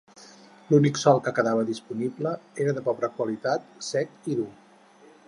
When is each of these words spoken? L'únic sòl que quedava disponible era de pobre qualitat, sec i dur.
L'únic 0.69 0.99
sòl 1.01 1.21
que 1.27 1.33
quedava 1.39 1.67
disponible 1.67 2.31
era 2.65 2.75
de 2.79 2.85
pobre 2.89 3.11
qualitat, 3.19 3.71
sec 3.93 4.17
i 4.35 4.39
dur. 4.41 4.51